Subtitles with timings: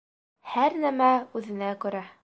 [0.53, 2.07] Һәр нәмә үҙенә күрә.